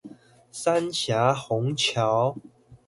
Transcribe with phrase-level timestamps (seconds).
[0.51, 2.35] 三峽虹橋